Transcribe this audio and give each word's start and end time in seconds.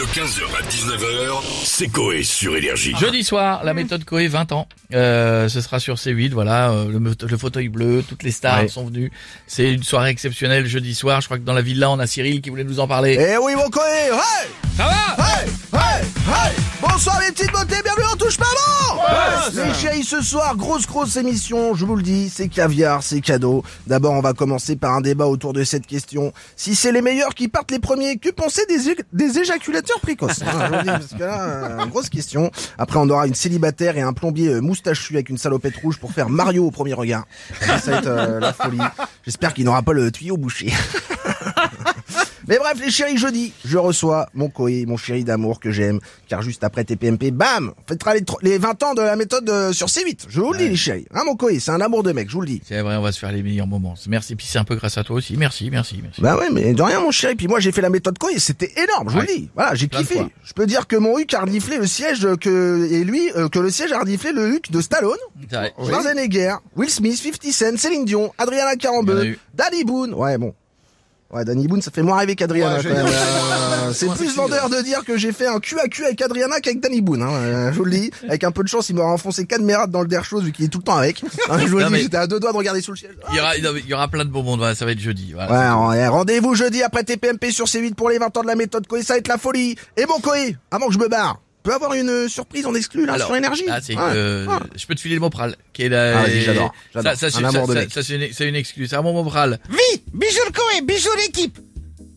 De 0.00 0.06
15h 0.06 0.44
à 0.58 0.62
19h, 0.62 1.42
c'est 1.62 1.88
Coé 1.88 2.22
sur 2.22 2.56
Énergie. 2.56 2.94
Jeudi 2.98 3.22
soir, 3.22 3.62
la 3.64 3.74
méthode 3.74 4.06
Coé 4.06 4.28
20 4.28 4.52
ans. 4.52 4.66
Euh, 4.94 5.46
ce 5.50 5.60
sera 5.60 5.78
sur 5.78 5.96
C8, 5.96 6.30
voilà, 6.30 6.70
euh, 6.70 6.86
le, 6.90 7.36
fauteuil 7.36 7.68
bleu, 7.68 8.02
toutes 8.08 8.22
les 8.22 8.30
stars 8.30 8.62
Ouais. 8.62 8.68
sont 8.68 8.86
venues. 8.86 9.12
C'est 9.46 9.70
une 9.70 9.82
soirée 9.82 10.08
exceptionnelle 10.08 10.64
jeudi 10.66 10.94
soir. 10.94 11.20
Je 11.20 11.26
crois 11.26 11.36
que 11.36 11.42
dans 11.42 11.52
la 11.52 11.60
villa, 11.60 11.90
on 11.90 11.98
a 11.98 12.06
Cyril 12.06 12.40
qui 12.40 12.48
voulait 12.48 12.64
nous 12.64 12.80
en 12.80 12.88
parler. 12.88 13.18
Eh 13.20 13.36
oui, 13.36 13.54
mon 13.56 13.68
coé, 13.68 13.82
hey, 14.10 14.48
Ça 14.74 14.84
va? 14.84 15.22
Hey, 15.22 15.48
hey, 15.74 16.02
hey 16.28 16.52
Bonsoir 16.80 17.20
les 17.20 17.32
petites 17.32 17.52
beautés, 17.52 17.82
bienvenue 17.84 17.99
Les 19.54 19.74
chéris, 19.74 20.04
ce 20.04 20.20
soir, 20.20 20.56
grosse 20.56 20.86
grosse 20.86 21.16
émission, 21.16 21.74
je 21.74 21.84
vous 21.84 21.96
le 21.96 22.02
dis, 22.02 22.28
c'est 22.28 22.48
caviar, 22.48 23.02
c'est 23.02 23.20
cadeau. 23.20 23.64
D'abord, 23.86 24.12
on 24.12 24.20
va 24.20 24.32
commencer 24.32 24.76
par 24.76 24.94
un 24.94 25.00
débat 25.00 25.26
autour 25.26 25.52
de 25.52 25.64
cette 25.64 25.86
question. 25.86 26.32
Si 26.56 26.74
c'est 26.74 26.92
les 26.92 27.02
meilleurs 27.02 27.34
qui 27.34 27.48
partent 27.48 27.70
les 27.70 27.78
premiers, 27.78 28.16
que 28.18 28.30
penser 28.30 28.62
des, 28.68 28.96
des 29.12 29.38
éjaculateurs 29.38 30.00
précoces? 30.00 30.42
Hein, 30.42 30.50
je 30.52 30.66
vous 30.66 30.72
le 30.72 30.82
dis, 30.82 30.88
parce 30.88 31.14
que 31.14 31.18
là, 31.18 31.42
euh, 31.48 31.86
grosse 31.86 32.08
question. 32.08 32.50
Après, 32.78 32.98
on 32.98 33.08
aura 33.08 33.26
une 33.26 33.34
célibataire 33.34 33.96
et 33.96 34.02
un 34.02 34.12
plombier 34.12 34.48
euh, 34.48 34.60
moustachu 34.60 35.14
avec 35.14 35.28
une 35.28 35.38
salopette 35.38 35.76
rouge 35.76 35.98
pour 35.98 36.12
faire 36.12 36.28
Mario 36.28 36.66
au 36.66 36.70
premier 36.70 36.94
regard. 36.94 37.24
Ça, 37.60 37.78
ça 37.78 37.90
va 37.90 37.96
être 37.98 38.06
euh, 38.06 38.40
la 38.40 38.52
folie. 38.52 38.78
J'espère 39.24 39.54
qu'il 39.54 39.64
n'aura 39.64 39.82
pas 39.82 39.92
le 39.92 40.10
tuyau 40.10 40.36
bouché. 40.36 40.72
Mais 42.50 42.58
bref, 42.58 42.78
les 42.84 42.90
chéris, 42.90 43.16
jeudi, 43.16 43.52
je 43.64 43.78
reçois 43.78 44.28
mon 44.34 44.48
Koé, 44.48 44.84
mon 44.84 44.96
chéri 44.96 45.22
d'amour 45.22 45.60
que 45.60 45.70
j'aime, 45.70 46.00
car 46.28 46.42
juste 46.42 46.64
après 46.64 46.82
TPMP, 46.84 47.30
bam, 47.30 47.72
on 47.78 47.88
fêtera 47.88 48.12
les, 48.14 48.24
les 48.42 48.58
20 48.58 48.82
ans 48.82 48.94
de 48.94 49.02
la 49.02 49.14
méthode 49.14 49.48
euh, 49.48 49.72
sur 49.72 49.86
C8. 49.86 50.24
Je 50.28 50.40
vous 50.40 50.52
le 50.52 50.58
dis, 50.58 50.68
les 50.68 50.74
chéris. 50.76 51.06
Hein, 51.14 51.22
mon 51.24 51.36
Koé, 51.36 51.60
c'est 51.60 51.70
un 51.70 51.80
amour 51.80 52.02
de 52.02 52.10
mec, 52.10 52.28
je 52.28 52.34
vous 52.34 52.40
le 52.40 52.48
dis. 52.48 52.60
C'est 52.66 52.80
vrai, 52.82 52.96
on 52.96 53.02
va 53.02 53.12
se 53.12 53.20
faire 53.20 53.30
les 53.30 53.44
meilleurs 53.44 53.68
moments. 53.68 53.94
Merci, 54.08 54.34
puis 54.34 54.46
c'est 54.50 54.58
un 54.58 54.64
peu 54.64 54.74
grâce 54.74 54.98
à 54.98 55.04
toi 55.04 55.14
aussi. 55.16 55.36
Merci, 55.36 55.70
merci, 55.70 56.00
merci. 56.02 56.20
Bah 56.20 56.36
ouais, 56.36 56.50
mais 56.50 56.74
de 56.74 56.82
rien, 56.82 57.00
mon 57.00 57.12
chéri. 57.12 57.36
Puis 57.36 57.46
moi, 57.46 57.60
j'ai 57.60 57.70
fait 57.70 57.82
la 57.82 57.88
méthode 57.90 58.18
Koé, 58.18 58.38
c'était 58.40 58.72
énorme, 58.82 59.08
je 59.08 59.14
vous 59.14 59.20
Ouais. 59.20 59.26
le 59.28 59.34
dis. 59.42 59.50
Voilà, 59.54 59.74
j'ai 59.76 59.86
kiffé. 59.86 60.20
Je 60.42 60.52
peux 60.52 60.66
dire 60.66 60.88
que 60.88 60.96
mon 60.96 61.18
Huc 61.20 61.32
a 61.34 61.42
reniflé 61.42 61.78
le 61.78 61.86
siège 61.86 62.26
que, 62.40 62.88
et 62.90 63.04
lui, 63.04 63.30
euh, 63.36 63.48
que 63.48 63.60
le 63.60 63.70
siège 63.70 63.92
a 63.92 64.00
reniflé 64.00 64.32
le 64.32 64.48
Huc 64.56 64.72
de 64.72 64.80
Stallone. 64.80 65.18
Schwarzenegger, 65.78 66.54
Will 66.76 66.90
Smith, 66.90 67.16
50 67.16 67.52
Cent, 67.52 67.76
Céline 67.78 68.04
Dion, 68.04 68.32
Adriana 68.38 68.74
Carambeu, 68.74 69.24
eu. 69.24 69.38
Danny 69.54 69.84
Boone. 69.84 70.14
Ouais, 70.14 70.36
bon. 70.36 70.52
Ouais, 71.32 71.44
Danny 71.44 71.68
Boone, 71.68 71.80
ça 71.80 71.92
fait 71.92 72.02
moins 72.02 72.18
rêver 72.18 72.34
qu'Adriana, 72.34 72.76
Ouais, 72.78 72.82
quand 72.82 72.88
j'ai- 72.88 72.94
même. 72.94 73.06
Euh, 73.06 73.92
c'est 73.92 74.08
plus 74.14 74.34
vendeur 74.34 74.68
de 74.68 74.82
dire 74.82 75.04
que 75.04 75.16
j'ai 75.16 75.30
fait 75.30 75.46
un 75.46 75.60
cul 75.60 75.78
à 75.78 75.86
cul 75.86 76.04
avec 76.04 76.20
Adriana 76.22 76.58
qu'avec 76.60 76.80
Danny 76.80 77.00
Boone, 77.00 77.22
hein. 77.22 77.30
Euh, 77.30 77.72
je 77.72 77.78
vous 77.78 77.84
le 77.84 77.92
dis. 77.92 78.10
Avec 78.28 78.42
un 78.42 78.50
peu 78.50 78.64
de 78.64 78.68
chance, 78.68 78.88
il 78.90 78.96
m'aura 78.96 79.12
enfoncé 79.12 79.46
quatre 79.46 79.62
mérades 79.62 79.92
dans 79.92 80.00
le 80.02 80.08
der 80.08 80.24
chose 80.24 80.42
vu 80.42 80.50
qu'il 80.50 80.64
est 80.64 80.68
tout 80.68 80.78
le 80.78 80.84
temps 80.84 80.96
avec. 80.96 81.22
Hein, 81.48 81.58
je 81.60 81.66
vous 81.68 81.78
le 81.78 81.84
dis, 81.84 81.92
mais- 81.92 82.00
j'étais 82.02 82.16
à 82.16 82.26
deux 82.26 82.40
doigts 82.40 82.50
de 82.52 82.56
regarder 82.56 82.80
sous 82.80 82.90
le 82.90 82.96
ciel. 82.96 83.12
Il 83.30 83.36
y 83.36 83.40
aura, 83.40 83.56
il 83.56 83.86
y 83.88 83.94
aura 83.94 84.08
plein 84.08 84.24
de 84.24 84.30
mondes. 84.30 84.58
Voilà, 84.58 84.74
ça 84.74 84.84
va 84.84 84.90
être 84.92 84.98
jeudi. 84.98 85.32
Voilà. 85.32 85.76
Ouais, 85.86 85.88
ouais, 85.98 86.08
rendez-vous 86.08 86.54
jeudi 86.56 86.82
après 86.82 87.04
TPMP 87.04 87.52
sur 87.52 87.66
C8 87.66 87.94
pour 87.94 88.10
les 88.10 88.18
20 88.18 88.36
ans 88.36 88.42
de 88.42 88.48
la 88.48 88.56
méthode 88.56 88.88
Koé, 88.88 89.02
ça 89.04 89.14
va 89.14 89.18
être 89.18 89.28
la 89.28 89.38
folie. 89.38 89.76
Et 89.96 90.06
bon 90.06 90.18
Koé, 90.20 90.56
avant 90.72 90.88
que 90.88 90.94
je 90.94 90.98
me 90.98 91.08
barre, 91.08 91.40
peut 91.62 91.74
avoir 91.74 91.94
une 91.94 92.08
euh, 92.08 92.28
surprise 92.28 92.66
en 92.66 92.74
exclu 92.74 93.06
là 93.06 93.14
Alors, 93.14 93.26
sur 93.28 93.36
énergie. 93.36 93.66
là, 93.66 93.80
c'est, 93.82 93.94
Ouais, 93.94 94.02
euh, 94.14 94.46
je 94.76 94.86
peux 94.86 94.94
te 94.94 95.00
filer 95.00 95.14
le 95.14 95.20
Mopral, 95.20 95.56
qui 95.72 95.82
est 95.84 95.88
la, 95.88 96.18
Ah, 96.18 96.22
vas-y, 96.22 96.40
j'adore, 96.42 96.72
j'adore. 96.94 97.12
Ça, 97.12 97.16
ça, 97.18 97.26
Un 97.26 97.30
c'est- 97.30 97.44
amour 97.44 97.52
ça, 97.52 97.60
de 97.60 97.66
ça, 97.78 97.80
mec. 97.84 97.92
ça, 97.92 98.02
c'est 98.02 98.14
une, 98.16 98.32
c'est 98.32 98.48
une 98.48 98.54
exclue. 98.56 98.86
C'est 98.86 98.96
un 98.96 99.02
bon 99.02 99.12
Mopral. 99.12 99.58
Oui, 99.70 100.02
bisous 100.12 100.40
le 100.46 100.52
Koé, 100.52 100.80
bisous 100.86 101.08
l'équipe. 101.18 101.58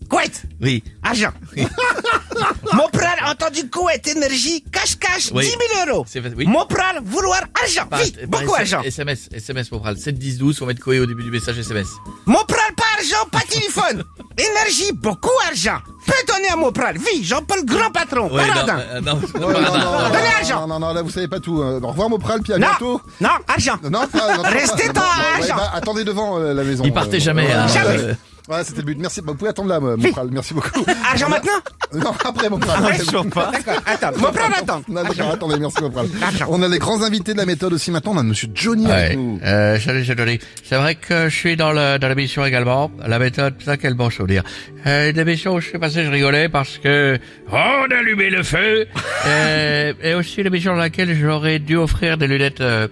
Couette, 0.10 0.44
Oui. 0.62 0.84
argent. 1.02 1.32
Mon 2.74 2.88
pral 2.90 3.18
entendu 3.28 3.70
Couette, 3.70 4.08
énergie, 4.08 4.64
cache-cache, 4.72 5.32
Oui. 5.34 5.46
10 5.46 5.52
000 5.86 5.90
euros. 5.90 6.06
C'est 6.08 6.22
oui. 6.36 6.46
Mon 6.46 6.66
pral 6.66 7.00
vouloir 7.04 7.42
argent, 7.62 7.88
Par- 7.88 8.02
beaucoup 8.28 8.54
argent. 8.54 8.82
SMS, 8.84 9.30
SMS 9.34 9.72
Mopral. 9.72 9.98
7 9.98 10.18
10 10.18 10.38
12, 10.38 10.58
faut 10.60 10.66
mettre 10.66 10.82
Coé 10.84 11.00
au 11.00 11.06
début 11.06 11.24
du 11.24 11.32
message 11.32 11.58
SMS. 11.58 11.88
Mon 12.26 12.44
pral 12.46 12.74
pas 12.76 12.84
argent, 12.98 13.28
pas 13.32 13.42
téléphone. 13.50 14.04
énergie, 14.38 14.92
beaucoup 14.94 15.30
argent. 15.48 15.80
Peux 16.06 16.34
donner 16.34 16.50
à 16.50 16.56
mon 16.56 16.72
pral, 16.72 16.98
vie, 16.98 17.24
Jean-Paul 17.24 17.64
grand 17.66 17.92
patron, 17.92 18.30
Ouais, 18.34 18.46
non, 18.48 18.54
paradin. 18.54 18.80
euh, 18.80 19.02
non, 19.02 19.14
Ouais, 19.14 19.40
non, 19.40 19.50
non, 19.50 19.52
non. 19.52 19.62
Donnez 19.62 19.74
non, 19.74 20.10
l'argent. 20.14 20.62
Non, 20.62 20.68
non, 20.68 20.80
non, 20.80 20.94
là, 20.94 21.02
vous 21.02 21.10
savez 21.10 21.28
pas 21.28 21.40
tout. 21.40 21.62
Euh, 21.62 21.80
au 21.82 21.88
revoir, 21.88 22.10
Mopral, 22.10 22.42
puis 22.42 22.54
à 22.54 22.58
Non, 22.58 22.68
bientôt. 22.68 23.02
non, 23.22 23.30
argent. 23.48 23.78
Non, 23.84 24.08
pas, 24.08 24.38
non, 24.38 24.44
Restez 24.44 24.88
pas- 24.88 24.94
dans 24.94 25.02
ouais, 25.02 25.40
l'argent. 25.40 25.56
bah, 25.56 25.72
attendez 25.76 26.04
devant 26.04 26.38
euh, 26.40 26.54
la 26.54 26.64
maison. 26.64 26.84
Il 26.86 26.94
partait 26.94 27.18
Euh, 27.18 27.20
jamais, 27.20 27.46
ouais, 27.48 27.52
hein. 27.54 27.66
ouais, 27.68 27.74
Jamais. 27.74 28.16
Ouais, 28.50 28.64
c'était 28.64 28.82
le 28.82 28.86
but. 28.88 28.98
Merci. 29.00 29.22
Bah, 29.22 29.28
vous 29.32 29.36
pouvez 29.38 29.52
attendre 29.52 29.70
là, 29.70 29.76
euh, 29.82 29.96
Mopral. 29.96 30.28
Merci 30.32 30.54
beaucoup. 30.54 30.86
Argent 31.10 31.30
maintenant 31.30 31.52
non, 31.94 32.12
après, 32.26 32.50
Mopral. 32.50 32.82
D'accord, 32.84 33.82
attends, 33.86 34.12
mon 34.20 34.32
pral 34.32 34.52
attend. 34.54 34.82
Non, 34.90 35.04
d'accord, 35.04 35.32
attendez, 35.32 35.60
merci 35.60 35.82
Mopral. 35.82 36.08
Argent. 36.22 36.48
On 36.50 36.62
a 36.64 36.68
les 36.68 36.80
grands 36.80 37.02
invités 37.04 37.34
de 37.34 37.38
la 37.38 37.46
méthode 37.46 37.72
aussi 37.74 37.92
maintenant. 37.92 38.14
On 38.16 38.18
a 38.18 38.24
Monsieur 38.24 38.50
Johnny 38.54 38.86
Ouais. 38.88 38.92
avec 38.92 39.18
nous. 39.18 39.40
Euh, 39.44 39.80
salut, 39.80 40.04
c'est 40.04 40.18
Johnny. 40.18 40.40
C'est 40.64 40.76
vrai 40.76 40.96
que 40.96 41.30
je 41.30 41.36
suis 41.36 41.56
dans 41.56 41.72
le, 41.72 42.00
dans 42.00 42.08
l'émission 42.10 42.46
également. 42.46 42.92
La 43.06 43.20
méthode, 43.20 43.54
ça, 43.64 43.78
quel 43.78 43.94
bon 43.94 44.10
souvenir. 44.10 44.44
Euh, 44.88 45.12
une 45.12 45.20
émission 45.20 45.54
où 45.54 45.60
je 45.62 45.70
suis 45.70 45.78
passé, 45.80 46.04
je 46.04 46.10
rigolais 46.10 46.50
parce 46.50 46.78
que 46.80 47.20
on 47.52 47.92
allumait 47.92 48.30
le 48.32 48.44
feu. 48.44 48.88
euh, 49.28 49.94
et 50.02 50.16
aussi 50.16 50.42
l'émission 50.44 50.72
dans 50.74 50.80
laquelle 50.80 51.16
j'aurais 51.18 51.60
dû 51.60 51.78
offrir 51.78 52.18
des 52.18 52.28
lunettes, 52.28 52.62
euh, 52.62 52.88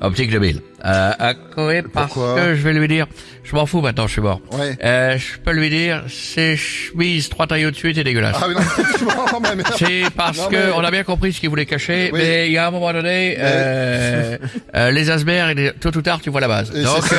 optiques 0.00 0.30
de 0.30 0.38
mille. 0.38 0.60
Euh, 0.84 1.10
à 1.18 1.34
Coé 1.34 1.82
parce 1.82 2.12
Pourquoi 2.12 2.36
que 2.36 2.54
je 2.54 2.62
vais 2.62 2.72
lui 2.72 2.86
dire, 2.86 3.06
je 3.42 3.56
m'en 3.56 3.66
fous 3.66 3.80
maintenant, 3.80 4.06
je 4.06 4.12
suis 4.12 4.20
mort. 4.20 4.40
Ouais. 4.52 4.76
Euh, 4.84 5.18
je 5.18 5.38
peux 5.38 5.50
lui 5.52 5.68
dire, 5.70 6.04
ces 6.08 6.56
chemises 6.56 7.28
trois 7.28 7.46
tailles 7.48 7.66
au-dessus 7.66 7.90
étaient 7.90 8.04
dégueulasses. 8.04 8.36
Ah 8.40 8.44
oui, 8.46 8.54
non, 8.54 8.60
franchement, 9.10 9.40
mais- 9.42 9.56
mais- 9.56 9.62
C'est 9.76 10.02
parce 10.14 10.38
Non, 10.38 10.48
que 10.48 10.54
mais- 10.56 10.72
on 10.76 10.80
a 10.84 10.90
bien 10.92 11.02
compris 11.02 11.32
ce 11.32 11.40
qu'il 11.40 11.48
voulait 11.48 11.66
cacher, 11.66 12.10
Oui. 12.12 12.20
mais 12.22 12.46
il 12.46 12.52
y 12.52 12.58
a 12.58 12.68
un 12.68 12.70
moment 12.70 12.92
donné, 12.92 13.36
euh, 13.38 14.36
euh, 14.76 14.90
les 14.92 15.10
asperges, 15.10 15.54
les- 15.56 15.72
tôt 15.72 15.96
ou 15.96 16.02
tard, 16.02 16.20
tu 16.20 16.30
vois 16.30 16.40
la 16.42 16.48
base. 16.48 16.70
Et 16.76 16.82
Donc, 16.84 16.98
c'est- 17.08 17.14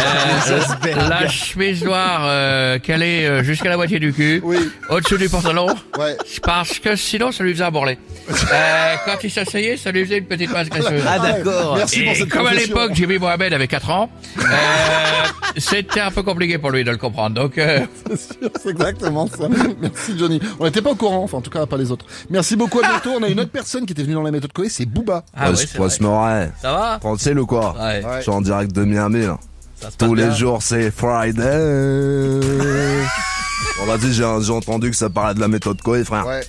euh, 0.00 0.60
euh, 0.86 1.08
la 1.08 1.28
chemise 1.28 1.84
noire 1.84 2.22
euh, 2.24 2.78
calée 2.78 3.26
euh, 3.26 3.42
jusqu'à 3.44 3.68
la 3.68 3.76
moitié 3.76 3.98
du 4.00 4.12
cul, 4.12 4.40
Oui. 4.42 4.56
au-dessus 4.88 5.18
du 5.18 5.28
pantalon, 5.28 5.68
Ouais. 5.98 6.16
parce 6.42 6.78
que 6.78 6.96
sinon, 6.96 7.30
ça 7.32 7.44
lui 7.44 7.52
faisait 7.52 7.64
un 7.64 7.70
bourrelet. 7.70 7.98
Euh, 8.28 8.94
quand 9.04 9.22
il 9.22 9.30
s'asseyait, 9.30 9.76
ça 9.76 9.92
lui 9.92 10.04
faisait 10.04 10.18
une 10.18 10.26
petite 10.26 10.50
masse 10.50 10.68
graisseuse. 10.68 11.02
Ah, 11.06 11.18
d'accord. 11.18 11.65
Merci 11.74 12.02
pour 12.02 12.12
Et 12.12 12.14
cette 12.14 12.28
comme 12.28 12.46
à 12.46 12.54
l'époque, 12.54 12.92
Jimmy 12.94 13.18
Mohamed 13.18 13.52
avait 13.52 13.68
4 13.68 13.90
ans, 13.90 14.10
euh, 14.38 14.42
c'était 15.56 16.00
un 16.00 16.10
peu 16.10 16.22
compliqué 16.22 16.58
pour 16.58 16.70
lui 16.70 16.84
de 16.84 16.90
le 16.90 16.96
comprendre. 16.96 17.34
Donc, 17.34 17.58
euh, 17.58 17.80
C'est 18.08 18.20
sûr, 18.40 18.50
c'est 18.62 18.70
exactement 18.70 19.26
ça. 19.26 19.48
Merci 19.80 20.16
Johnny. 20.18 20.40
On 20.60 20.64
n'était 20.64 20.82
pas 20.82 20.90
au 20.90 20.94
courant, 20.94 21.22
enfin 21.24 21.38
en 21.38 21.42
tout 21.42 21.50
cas 21.50 21.66
pas 21.66 21.76
les 21.76 21.90
autres. 21.90 22.04
Merci 22.30 22.56
beaucoup, 22.56 22.78
à 22.80 22.82
bientôt. 22.88 23.10
On 23.18 23.22
a 23.22 23.28
une 23.28 23.40
autre 23.40 23.50
personne 23.50 23.86
qui 23.86 23.92
était 23.92 24.02
venue 24.02 24.14
dans 24.14 24.22
la 24.22 24.30
méthode 24.30 24.52
Coé, 24.52 24.68
c'est 24.68 24.86
Booba. 24.86 25.24
ah 25.36 25.50
ouais. 25.50 25.56
Moret. 26.00 26.52
Ça 26.60 26.72
va 26.72 26.98
Tranquille 27.00 27.38
ou 27.38 27.46
quoi 27.46 27.74
Ouais. 27.78 28.04
Ouais. 28.04 28.16
Je 28.18 28.22
suis 28.22 28.30
en 28.30 28.40
direct 28.40 28.72
de 28.72 28.84
Miami 28.84 29.24
Tous 29.98 30.14
les 30.14 30.24
bien. 30.26 30.34
jours 30.34 30.62
c'est 30.62 30.90
Friday. 30.90 31.42
bon 33.78 33.84
vas-y, 33.86 34.12
j'ai 34.12 34.26
j'ai 34.42 34.52
entendu 34.52 34.90
que 34.90 34.96
ça 34.96 35.10
parlait 35.10 35.34
de 35.34 35.40
la 35.40 35.48
méthode 35.48 35.80
Koé 35.82 36.04
frère. 36.04 36.26
Ouais. 36.26 36.40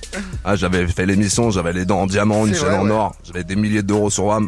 Ah, 0.45 0.56
j'avais 0.56 0.88
fait 0.88 1.06
l'émission, 1.06 1.51
j'avais 1.51 1.73
les 1.73 1.85
dents 1.85 2.01
en 2.01 2.07
diamant, 2.07 2.45
une 2.45 2.53
chaîne 2.53 2.66
vrai, 2.67 2.77
en 2.77 2.85
ouais. 2.85 2.91
or, 2.91 3.16
j'avais 3.25 3.44
des 3.44 3.56
milliers 3.56 3.83
d'euros 3.83 4.09
sur 4.09 4.25
WAM. 4.25 4.47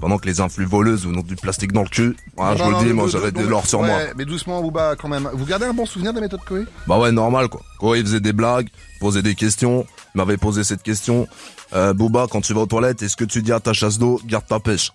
Pendant 0.00 0.18
que 0.18 0.26
les 0.26 0.40
influx 0.40 0.64
voleuses 0.64 1.06
vous 1.06 1.14
ont 1.16 1.22
du 1.22 1.36
plastique 1.36 1.72
dans 1.72 1.82
le 1.82 1.88
cul. 1.88 2.16
Je 2.36 2.42
Non, 2.42 2.54
vous 2.54 2.70
non, 2.72 2.80
le 2.80 2.86
dis, 2.86 2.92
moi 2.92 3.06
j'avais 3.08 3.30
de 3.30 3.42
l'or 3.46 3.66
sur 3.66 3.80
ouais, 3.80 3.86
moi. 3.86 3.98
Mais 4.16 4.24
doucement, 4.24 4.60
Booba, 4.60 4.96
quand 4.96 5.08
même. 5.08 5.28
Vous 5.32 5.44
gardez 5.46 5.66
un 5.66 5.74
bon 5.74 5.86
souvenir 5.86 6.12
de 6.12 6.16
la 6.18 6.22
méthode 6.22 6.40
Coé 6.44 6.64
Bah 6.88 6.98
ouais, 6.98 7.12
normal 7.12 7.48
quoi. 7.48 7.60
Koé 7.78 8.00
il 8.00 8.04
faisait 8.04 8.20
des 8.20 8.32
blagues, 8.32 8.68
posait 9.00 9.22
des 9.22 9.34
questions, 9.36 9.86
il 10.14 10.18
m'avait 10.18 10.38
posé 10.38 10.64
cette 10.64 10.82
question. 10.82 11.28
Euh, 11.74 11.92
Booba, 11.94 12.26
quand 12.30 12.40
tu 12.40 12.52
vas 12.52 12.62
aux 12.62 12.66
toilettes, 12.66 13.02
est-ce 13.02 13.16
que 13.16 13.24
tu 13.24 13.42
dis 13.42 13.52
à 13.52 13.60
ta 13.60 13.72
chasse 13.72 13.98
d'eau, 13.98 14.20
garde 14.26 14.46
ta 14.46 14.58
pêche? 14.58 14.92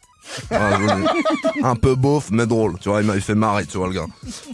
Je 0.51 0.57
vous. 0.57 1.07
Un 1.65 1.75
peu 1.75 1.95
beauf, 1.95 2.29
mais 2.31 2.45
drôle. 2.45 2.77
Tu 2.79 2.89
vois, 2.89 2.99
il 3.01 3.07
m'avait 3.07 3.21
fait 3.21 3.33
marrer, 3.35 3.65
tu 3.65 3.77
vois 3.77 3.87
le 3.87 3.93
gars. 3.93 4.05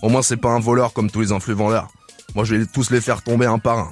Au 0.03 0.09
moins, 0.09 0.21
c'est 0.21 0.37
pas 0.37 0.51
un 0.51 0.59
voleur 0.59 0.93
comme 0.93 1.09
tous 1.09 1.21
les 1.21 1.31
influx 1.31 1.55
vendeurs. 1.55 1.87
Moi, 2.35 2.45
je 2.45 2.55
vais 2.55 2.65
tous 2.67 2.91
les 2.91 3.01
faire 3.01 3.23
tomber 3.23 3.47
un 3.47 3.57
par 3.59 3.79
un. 3.79 3.91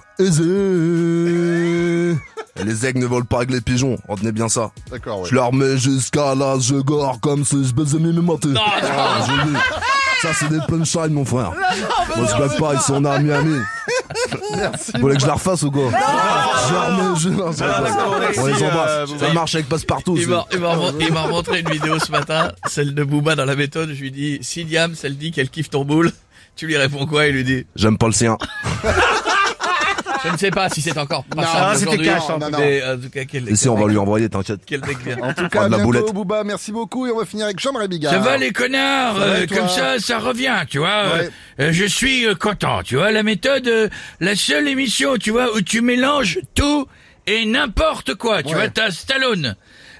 Et 2.59 2.63
les 2.65 2.85
aigles 2.85 2.99
ne 2.99 3.05
volent 3.05 3.25
pas 3.25 3.37
avec 3.37 3.51
les 3.51 3.61
pigeons. 3.61 3.97
Retenez 4.07 4.31
bien 4.33 4.49
ça. 4.49 4.71
D'accord, 4.91 5.21
ouais. 5.21 5.29
Je 5.29 5.35
leur 5.35 5.53
mets 5.53 5.77
jusqu'à 5.77 6.35
là, 6.35 6.57
je 6.59 6.75
gore 6.75 7.19
comme 7.21 7.45
si 7.45 7.65
je 7.65 7.73
baisais 7.73 7.97
mes 7.97 8.11
matés. 8.11 8.49
Ah, 8.57 9.25
le 9.27 9.51
dis. 9.51 9.57
Ça, 10.21 10.29
c'est 10.33 10.49
des 10.49 10.59
punchlines, 10.67 11.13
mon 11.13 11.25
frère. 11.25 11.51
Moi, 12.15 12.27
je 12.29 12.35
blague 12.35 12.59
pas, 12.59 12.73
ils 12.75 12.79
sont 12.81 13.03
à 13.05 13.17
Miami. 13.19 13.57
Merci. 14.55 14.91
Vous 14.93 14.99
voulez 15.01 15.15
que 15.15 15.21
je 15.21 15.27
la 15.27 15.33
refasse 15.33 15.63
ou 15.63 15.71
quoi 15.71 15.89
Je 15.89 16.73
la 16.73 16.81
remets, 16.81 17.19
je... 17.19 17.29
non. 17.29 17.51
On 18.37 18.45
les 18.45 18.63
embrasse. 18.63 19.09
Ça 19.19 19.33
marche 19.33 19.55
avec 19.55 19.67
Passepartout. 19.69 20.15
Il 20.17 20.23
c'est- 20.25 20.29
m'a, 20.29 20.45
il 20.51 20.59
m'a 20.59 20.75
remon- 20.75 20.93
il 20.99 21.11
m'a 21.13 21.25
montré 21.27 21.61
une 21.61 21.69
vidéo 21.69 21.97
ce 21.99 22.11
matin, 22.11 22.51
celle 22.67 22.93
de 22.93 23.03
Booba 23.03 23.35
dans 23.35 23.45
la 23.45 23.55
méthode. 23.55 23.93
Je 23.93 24.01
lui 24.01 24.11
dis, 24.11 24.37
si 24.41 24.63
Diam, 24.65 24.93
elle 25.03 25.17
dit 25.17 25.31
qu'elle 25.31 25.49
kiffe 25.49 25.69
ton 25.71 25.85
boule, 25.85 26.11
tu 26.55 26.67
lui 26.67 26.77
réponds 26.77 27.07
quoi? 27.07 27.25
Il 27.27 27.33
lui 27.35 27.43
dit, 27.43 27.65
J'aime 27.75 27.97
pas 27.97 28.07
le 28.07 28.13
sien. 28.13 28.37
je 30.25 30.31
ne 30.31 30.37
sais 30.37 30.51
pas 30.51 30.69
si 30.69 30.81
c'est 30.81 30.97
encore 30.97 31.25
Non, 31.35 31.41
passable 31.41 31.75
c'était 31.77 32.09
aujourd'hui, 32.09 32.51
mais 32.57 32.83
en 32.83 32.97
tout 32.97 33.09
cas, 33.09 33.25
quel, 33.25 33.57
si 33.57 33.69
on 33.69 33.75
va 33.75 33.87
lui 33.87 33.97
envoyer, 33.97 34.29
t'inquiète. 34.29 34.61
quel 34.65 34.81
bien. 34.81 35.17
En 35.21 35.33
tout 35.33 35.47
cas, 35.49 35.63
à 35.63 35.65
de 35.65 35.71
la 35.71 35.77
bientôt, 35.77 35.83
boulette. 35.83 36.13
Booba. 36.13 36.43
Merci 36.43 36.71
beaucoup. 36.71 37.07
Et 37.07 37.11
on 37.11 37.17
va 37.19 37.25
finir 37.25 37.45
avec 37.45 37.59
Jean-Marie 37.59 37.87
Bigard. 37.87 38.11
Ça 38.13 38.19
va 38.19 38.37
les 38.37 38.51
connards, 38.51 39.19
euh, 39.19 39.45
comme 39.47 39.67
ça, 39.69 39.99
ça 39.99 40.19
revient, 40.19 40.55
tu 40.69 40.79
vois. 40.79 40.87
Ouais. 41.13 41.29
euh, 41.59 41.67
euh, 41.67 41.69
je 41.71 41.85
suis 41.85 42.25
euh, 42.25 42.35
content, 42.35 42.81
tu 42.83 42.95
vois. 42.95 43.11
La 43.11 43.23
méthode, 43.23 43.67
euh, 43.67 43.89
la 44.19 44.35
seule 44.35 44.67
émission, 44.67 45.17
tu 45.17 45.31
vois, 45.31 45.55
où 45.55 45.61
tu 45.61 45.81
mélanges 45.81 46.39
tout 46.55 46.87
et 47.27 47.45
n'importe 47.45 48.15
quoi. 48.15 48.41
Tu 48.43 48.49
Ouais. 48.49 48.55
vois, 48.55 48.69
t'as 48.69 48.91
Stallone, 48.91 49.55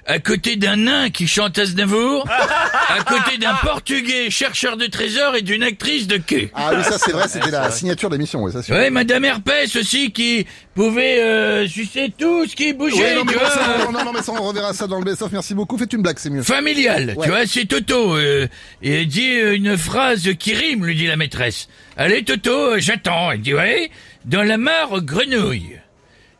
à 0.06 0.18
côté 0.18 0.56
d'un 0.56 0.76
nain 0.76 1.10
qui 1.10 1.28
chante 1.28 1.56
Aznavour, 1.58 2.28
à 2.28 3.04
côté 3.04 3.38
d'un 3.38 3.54
portugais 3.54 4.30
chercheur 4.30 4.76
de 4.76 4.86
trésors 4.86 5.36
et 5.36 5.42
d'une 5.42 5.62
actrice 5.62 6.08
de 6.08 6.16
quai. 6.16 6.50
Ah 6.54 6.72
oui, 6.76 6.82
ça 6.82 6.98
c'est 6.98 7.12
vrai, 7.12 7.24
c'était 7.28 7.52
la 7.52 7.70
signature 7.70 8.10
d'émission, 8.10 8.42
oui, 8.42 8.50
ça 8.52 8.62
c'est 8.62 8.72
Ouais, 8.72 8.90
Madame 8.90 9.24
Herpès 9.24 9.76
aussi 9.76 10.10
qui 10.12 10.44
pouvait 10.74 11.20
euh, 11.22 11.68
sucer 11.68 12.12
tout 12.18 12.46
ce 12.48 12.56
qui 12.56 12.72
bougeait, 12.72 12.96
Ouais, 12.96 13.14
non, 13.14 13.24
mais 13.24 13.32
tu 13.34 13.38
vois. 13.38 13.50
ça, 13.50 13.60
non, 13.92 14.04
non, 14.04 14.12
mais 14.12 14.22
ça, 14.22 14.32
on 14.32 14.42
reverra 14.42 14.72
ça 14.74 14.88
dans 14.88 14.98
le 14.98 15.04
best-of. 15.04 15.30
Merci 15.30 15.54
beaucoup. 15.54 15.78
Faites 15.78 15.92
une 15.92 16.02
blague, 16.02 16.18
c'est 16.18 16.30
mieux. 16.30 16.42
Familial, 16.42 17.14
Ouais. 17.16 17.24
tu 17.24 17.28
vois, 17.30 17.46
c'est 17.46 17.66
Toto. 17.66 18.16
Euh, 18.16 18.48
et 18.82 19.02
il 19.02 19.06
dit 19.08 19.38
euh, 19.38 19.54
une 19.54 19.76
phrase 19.78 20.28
qui 20.38 20.52
rime, 20.54 20.84
lui 20.84 20.96
dit 20.96 21.06
la 21.06 21.16
maîtresse. 21.16 21.68
Allez 21.96 22.24
Toto, 22.24 22.50
euh, 22.50 22.76
j'attends. 22.80 23.30
Il 23.30 23.40
dit 23.42 23.54
ouais, 23.54 23.90
dans 24.24 24.42
la 24.42 24.56
mare 24.56 25.00
grenouille, 25.02 25.78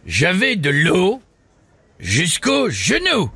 j'avais 0.06 0.56
de 0.56 0.70
l'eau 0.70 1.22
jusqu'au 1.98 2.70
genou. 2.70 3.30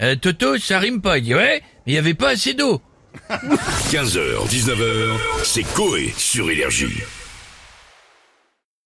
Euh, 0.00 0.14
Toto, 0.16 0.58
ça 0.58 0.78
rime 0.78 1.00
pas. 1.00 1.18
Il 1.18 1.24
dit 1.24 1.34
ouais, 1.34 1.62
il 1.86 1.94
y 1.94 1.98
avait 1.98 2.14
pas 2.14 2.30
assez 2.30 2.54
d'eau. 2.54 2.80
15h, 3.30 4.46
19h, 4.48 5.18
c'est 5.42 5.62
Coé 5.74 6.12
sur 6.16 6.50
Énergie. 6.50 7.02